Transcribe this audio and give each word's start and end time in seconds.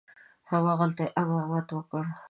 همغلته 0.49 1.01
یې 1.05 1.11
امامت 1.21 1.67
وکړ. 1.73 2.03